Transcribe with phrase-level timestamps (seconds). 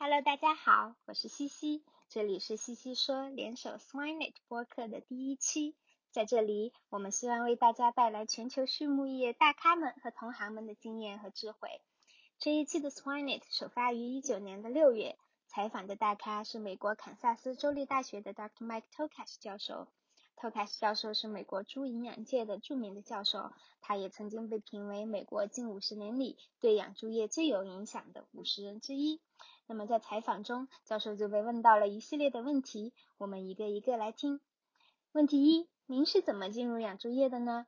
[0.00, 5.74] Hello，大家好，我是西西，这里是西西说联手 Swinet 播客的第一期。
[6.12, 11.82] 在这里，我们希望为大家带来全球畜牧业大咖们和同行们的经验和智慧。
[12.38, 15.18] 这一期的 Swinet 首发于一九年的六月，
[15.48, 18.64] 采访的大咖是美国堪萨斯州立大学的 Dr.
[18.64, 19.88] Mike Tokas 教授。
[20.40, 29.20] Tokash 教授是美国猪营养界的著名的教授，他也曾经被评为美国近五十年里对养猪业最有影响的五十人之一。
[29.66, 34.40] 那么在采访中，教授就被问到了一系列的问题，我们一个一个来听。
[35.10, 37.66] 问题一：您是怎么进入养猪业的呢？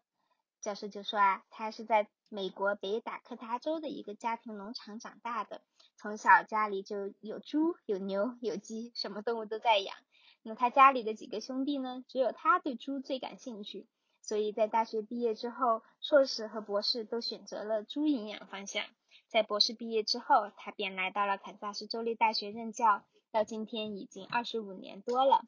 [0.61, 5.61] 教授就说啊，他是在美国北达科他州的一个家庭农场长大的，
[5.97, 9.97] 从小家里就有猪、有牛、有鸡，什么动物都在养。
[10.42, 12.04] 那他家里的几个兄弟呢？
[12.08, 13.86] 只有他对猪最感兴趣，
[14.22, 18.84] 所以在大学毕业之后，硕士和博士都选择了猪营养方向。
[19.28, 25.44] 在博士毕业之后，他便来到了堪萨斯州立大学任教，到今天已经二十五年多了。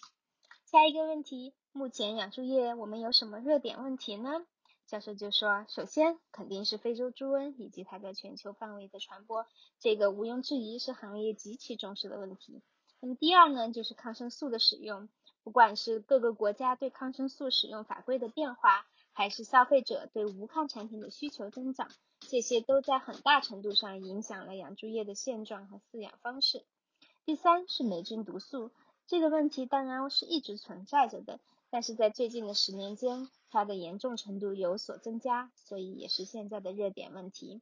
[0.66, 4.46] 下一个问题，目前养猪业我们有什么热点问题呢？
[4.86, 9.46] 教授就说，首先肯定是非洲猪瘟以及它在全球范围的传播，
[9.78, 12.62] 这个毋庸置疑是行业极其重视的问题。
[13.04, 15.08] 那么第二呢，就是抗生素的使用，
[15.42, 21.88] 不管是各个国家对抗生素使用法规的变化，还是消费者对无抗产品的需求增长，
[22.20, 26.64] 这些都在很大程度上影响了养猪业的现状和饲养方式。
[27.24, 28.70] 第三是霉菌毒素，
[29.08, 37.60] 这个问题当然是一直存在着的，但是在最近的十年间，它的严重程度有所增加，所以也是现在的热点问题。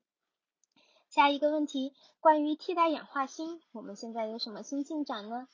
[1.11, 5.49] 下一个问题，关于替代氧化锌，我们现在有什么新进展呢？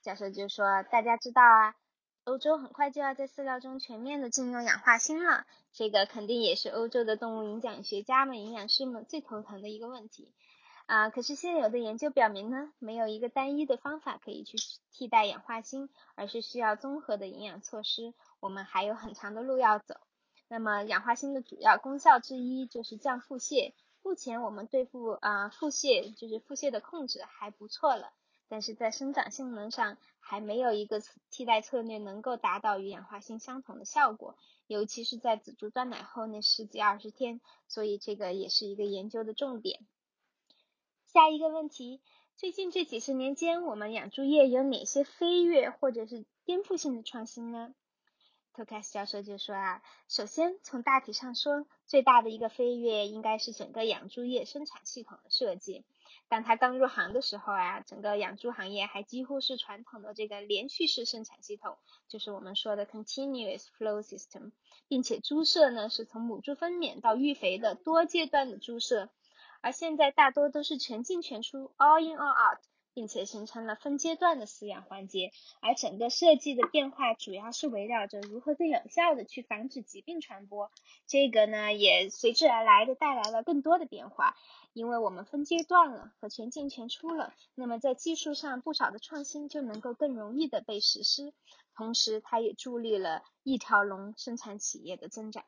[0.00, 1.74] 教授就说，大家知道啊，
[2.22, 10.32] 欧洲很快就要在饲料中全面的禁用氧化锌了，这个肯定也是欧洲的动物营养学家们、营养师们最头疼的一个问题
[10.86, 11.10] 啊。
[11.10, 14.56] 可是现有的研究表明呢，没有一个单一的方法可以去
[14.92, 19.96] 替代氧化锌，而是需要综合的营养措施，我们还有很长的路要走。
[20.46, 23.72] 那么氧化锌的主要功效之一就是降腹泻。
[24.06, 28.12] 目前我们对付啊腹泻，就是腹泻的控制还不错了，
[28.46, 39.80] 但是在生长性能上还没有一个替代策略能够达到与氧化锌相同的效果，尤其是在仔猪断奶后那十几二十天，所以这个也是一个研究的重点。
[41.06, 42.00] 下一个问题，
[42.36, 47.74] 最近这几十年间，我们养猪业有哪些飞跃或者是颠覆性的创新呢？
[48.56, 55.84] 托卡斯教授就说啊，首先从大体上说，最大的一个飞跃应该是整个养猪业生产系统的设计。
[56.28, 61.76] 当他刚入行的时候啊，整个养猪行业还几乎是传统的这个连续式生产系统，
[62.08, 64.52] 就是我们说的 continuous flow system，
[64.88, 69.10] 并且猪舍呢是从母猪分娩到育肥的多阶段的猪舍，
[69.60, 72.58] 而现在大多都是全进全出 all in all out。
[72.96, 75.30] 并且形成了分阶段的饲养环节，
[75.60, 80.70] 而整个设计的变化主要是围绕着如何更有效的去防止疾病传播。
[81.06, 84.34] 这个呢，也随之而来的带来了更多的变化，
[84.72, 91.34] 因为我们分阶段了和全进全出了，那么在技术上不少的创新就能够更容易的被实施，
[91.76, 95.44] 同时它也助力了一条龙生产企业的增长。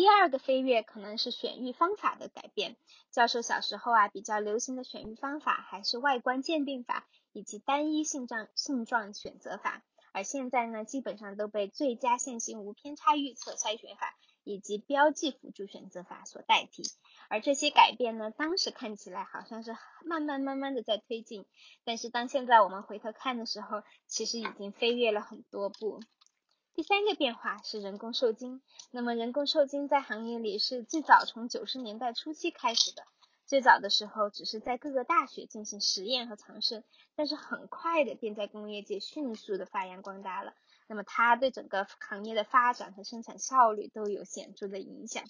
[0.00, 2.76] 第二个飞跃可能是选育方法的改变。
[3.10, 16.82] 教授小时候啊，比较流行的选育方法还是外观鉴定法以及单一性状性状选择法，而现在呢，基本上都被最佳线性无偏差预测筛选法以及标记辅助选择法所代替。
[17.28, 21.44] 而这些改变呢，当时看起来好像是慢慢慢慢的在推进，
[21.84, 26.00] 但是当现在我们回头看的时候，其实已经飞跃了很多步。
[26.74, 28.62] 第三个变化是人工受精。
[28.90, 33.02] 那么人工受精在行业里是最早从九十年代初期开始的。
[33.44, 36.84] 最早的时候只是在各个大学进行实验和尝试，
[37.16, 40.54] 但是很快的便在工业界迅速的发扬光大了。
[40.86, 45.24] 那么它对整个行业的发展和生产效率都有显著的影响。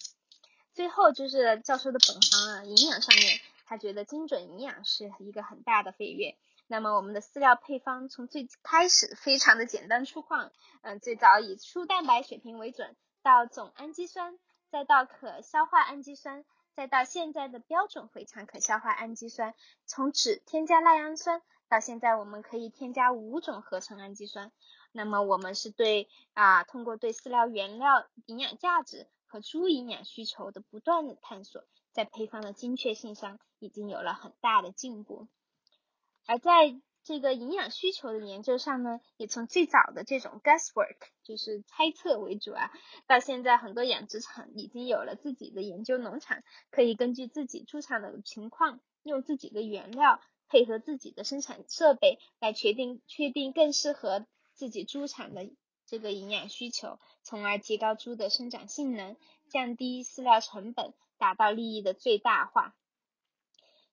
[0.73, 6.37] 最后就是教授的本行啊，营养上面，他觉得精准营养是一个很大的飞跃。
[6.71, 10.51] 那么我们的饲料配方从最开始非常的简单粗犷，
[10.83, 14.39] 嗯，最早以粗蛋白水平为准，到总氨基酸，
[14.69, 19.53] 再到可消化氨基酸，再到现在的标准回肠可消化氨基酸，
[19.85, 24.53] 从只添加赖氨酸到现在我们可以添加五种合成氨基酸。
[24.93, 35.27] 那么我们是对啊，通过对饲料原料营养价值和猪营养需求的不断的探索，在配方的精确性上已经有了很大的进步。
[36.25, 42.71] 而在这个营养需求的研究上呢，也从最早的这种 guesswork，就是猜测为主啊，
[43.07, 55.49] 到现在很多养殖场已经有了自己的研究农场，可以根据自己猪场的情况，用自己的原料配合自己的生产设备来确定确定更适合自己猪场的
[55.87, 59.17] 这个营养需求，从而提高猪的生长性能，
[59.49, 62.75] 降低饲料成本，达到利益的最大化。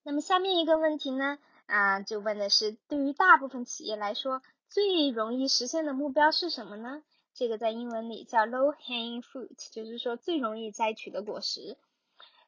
[0.03, 7.03] 那么下面一个问题呢，啊，就问的是对于大部分企业来说，最容易实现的目标是什么呢？
[7.35, 11.76] 这个在英文里叫 low hanging fruit，就是说最容易摘取的果实。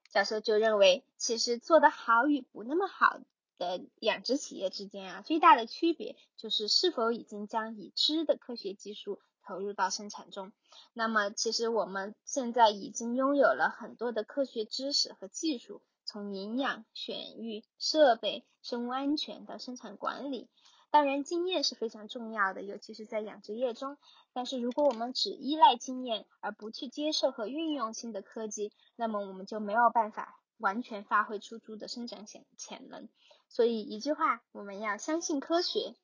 [0.09, 3.21] 教授就认为，其实做得好与不那么好
[3.59, 10.51] 的养殖企业之间啊，最大的区别就是是否已经将已知的科学技术投入到生产中。
[10.95, 15.83] 那么，其实我们现在已经拥有了很多的科学知识和技术。
[16.11, 20.49] 从营养、选育、设备、生物安全到生产管理，
[20.91, 23.97] 当然经验是非常重要的，尤其是在养殖业中。
[24.33, 33.09] 但是如果我们只依赖经验而不去接受和运用新的科技，那么我们就没有办法完全发挥出猪的生长潜潜能。
[33.49, 35.95] 所以一句话，我们要相信科学。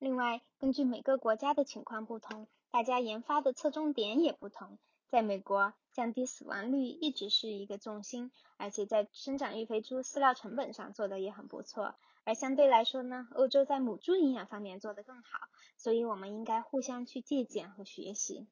[0.00, 4.80] 另外，根据每个国家的情况不同，大家研发的侧重点也不同。
[5.08, 11.94] 在美国，降低死亡率一直是一个重心，而且在生长育肥猪饲料成本上做的也很不错。
[12.24, 15.38] 而相对来说呢，欧洲在母猪营养方面做得更好，
[15.76, 18.46] 所以我们应该互相去借鉴和学习。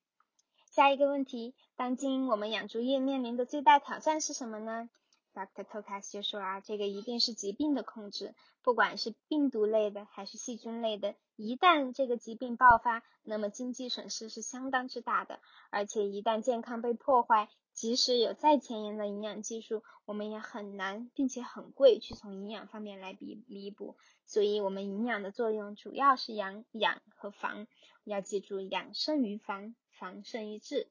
[0.67, 4.91] 下一个问题，当今我们养猪业面临的最大挑战是什么呢
[5.35, 5.65] ？Dr.
[5.65, 15.41] Tokas 就说啊，这个一定是疾病的控制，不管是病毒类的还是细菌类的，一旦这个疾病爆发，那么经济损失是相当之大的，
[15.71, 23.97] 而且一旦健康被破坏，即使有再前沿的营养技术，我们也很难并且很贵去从营养方面来弥弥补。
[24.27, 27.67] 所以，我们营养的作用主要是养养和防，
[28.05, 30.89] 要记住养胜于防，防胜于治。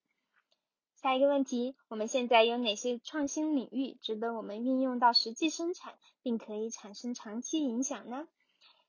[1.01, 5.93] 下一个问题，我们现在有哪些创新领域值得我们运用到实际生产，
[6.23, 8.27] 并可以产生长期影响呢？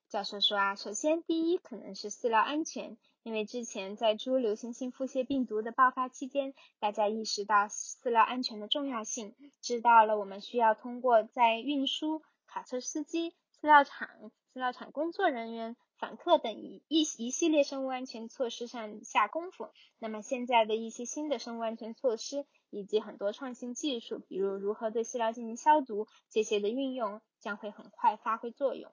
[0.09, 14.09] 教授说啊，首先第一可能是饲料安全，因为之前在猪流行性腹泻病毒的爆发期间，大家意识到饲料安全的重要性，知道了我们需要通过在运输、卡车司机、饲料厂、
[14.53, 15.77] 饲料厂工作人员。
[16.01, 19.69] 访客等一一一系列生物安全措施上下功夫，
[19.99, 28.91] 那么现在的一些新的生物安全措施以及很多创新技术，比如如何对饲料进行消毒，这些的运用将会很快发挥作用。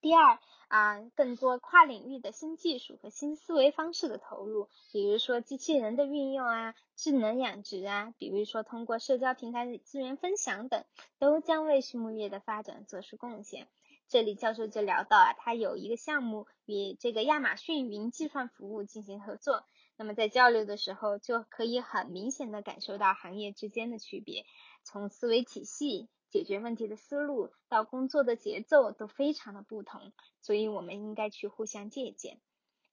[0.00, 0.38] 第二
[0.68, 10.84] 啊，更多跨领域的新技术和新思维方式的投入，比如说机器人的运用啊，智能养殖啊，比如说通过社交平台的资源分享等，
[11.18, 13.66] 都将为畜牧业的发展做出贡献。
[14.08, 19.64] 这里教授就聊到啊，他有一个项目与这个亚马逊云计算服务进行合作。
[19.96, 24.44] 那么在交流的时候，就可以很明显的感受到行业之间的区别，
[24.84, 32.38] 从思维体系、解决问题的思路到工作的节奏都非常的不同，所以我们应该去互相借鉴。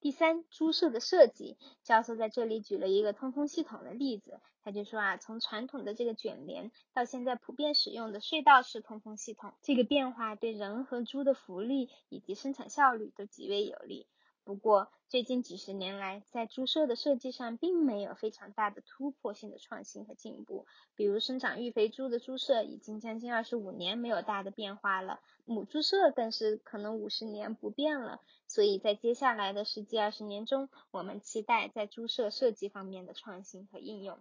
[0.03, 14.05] 第三，猪舍的设计，教授在这里举了一个通风系统的例子，他就说啊，从传统的这个卷帘到现在普遍使用的隧道式通风系统，这个变化对人和猪的福利以及生产效率都极为有利。
[14.45, 20.65] 不过，最近几十年来，在猪舍的设计上并没有非常大的突破性的创新和进步。
[20.95, 28.19] 比如，生长育肥猪的猪舍已经将近二十五年没有大的变化了，母猪舍更是可能五十年不变了。
[28.45, 34.19] 所以在接下来的十几二十年中，我们期待在猪舍设计方面的创新和应用。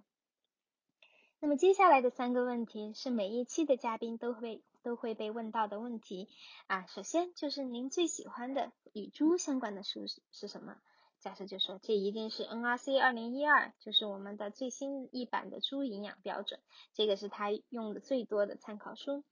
[1.40, 4.62] 那么接下来的三个问题是每一期的嘉宾都会。
[4.82, 6.28] 都会被问到的问题
[6.66, 10.76] 啊，首先就是您最喜欢的与猪相关的书是是什么？
[11.20, 16.58] 教授就说这一定是 NRC 二零一二，就是我们的最新一版的猪营养标准，
[16.94, 19.22] 这个是他用的最多的参考书。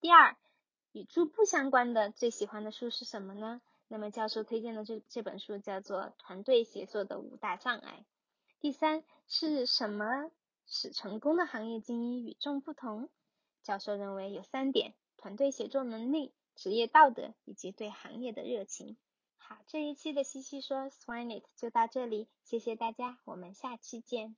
[0.00, 0.36] 第二，
[0.92, 3.60] 与猪不相关的最喜欢的书是什么呢？
[3.88, 7.98] 那么教授推荐的这这本书叫做《团队协作的五大障碍》。
[8.60, 10.06] 第三，是什么
[10.66, 13.10] 使成功的行业精英与众不同？
[13.62, 18.96] 教授认为有三点：团队协作能力、职业道德以及对行业的热情。
[19.36, 24.36] 好，这一期的西西说 Swinet 就到这里，谢谢大家，我们下期见。